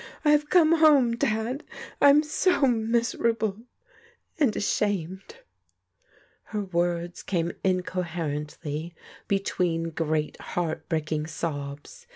[0.25, 1.15] I have come home.
[1.15, 1.63] Dad!—
[2.01, 3.59] ^I'm so miserable
[4.39, 5.35] and— ashamed!
[6.45, 8.95] Her words came incoherently
[9.27, 12.07] between great heart breaking sobs.